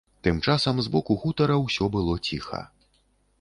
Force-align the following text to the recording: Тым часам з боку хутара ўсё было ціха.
Тым 0.27 0.37
часам 0.53 0.79
з 0.85 0.91
боку 0.95 1.17
хутара 1.25 1.59
ўсё 1.67 1.91
было 1.97 2.17
ціха. 2.31 2.65